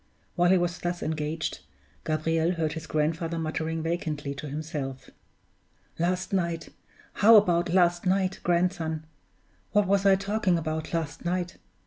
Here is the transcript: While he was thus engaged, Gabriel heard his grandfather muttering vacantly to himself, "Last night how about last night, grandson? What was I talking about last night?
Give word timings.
While 0.35 0.49
he 0.49 0.57
was 0.57 0.79
thus 0.79 1.03
engaged, 1.03 1.59
Gabriel 2.05 2.53
heard 2.53 2.73
his 2.73 2.87
grandfather 2.87 3.37
muttering 3.37 3.83
vacantly 3.83 4.33
to 4.33 4.49
himself, 4.49 5.11
"Last 5.99 6.33
night 6.33 6.69
how 7.13 7.35
about 7.35 7.71
last 7.71 8.07
night, 8.07 8.39
grandson? 8.41 9.05
What 9.73 9.85
was 9.85 10.03
I 10.07 10.15
talking 10.15 10.57
about 10.57 10.91
last 10.91 11.23
night? 11.23 11.57